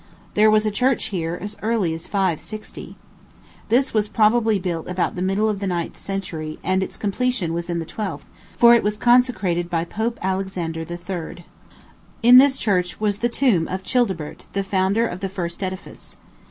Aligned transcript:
There 0.33 0.49
was 0.49 0.65
a 0.65 0.71
church 0.71 1.09
here 1.09 1.37
as 1.39 1.57
early 1.61 1.93
as 1.93 2.07
560. 2.07 2.95
This 3.69 3.93
was 3.93 4.07
probably 4.07 4.57
built 4.57 4.87
about 4.87 5.13
the 5.13 5.21
middle 5.21 5.47
of 5.47 5.59
the 5.59 5.67
ninth 5.67 5.95
century, 5.95 6.57
and 6.63 6.81
its 6.81 6.97
completion 6.97 7.53
was 7.53 7.69
in 7.69 7.77
the 7.77 7.85
twelfth; 7.85 8.25
for 8.57 8.73
it 8.73 8.81
was 8.83 8.97
consecrated 8.97 9.69
by 9.69 9.83
Pope 9.85 10.17
Alexander 10.23 10.79
III. 10.81 11.45
In 12.23 12.39
this 12.39 12.57
church 12.57 12.99
was 12.99 13.19
the 13.19 13.29
tomb 13.29 13.67
of 13.67 13.83
Childebert, 13.83 14.47
the 14.53 14.63
founder 14.63 15.05
of 15.05 15.19
the 15.19 15.29
first 15.29 15.61
edifice. 15.61 16.17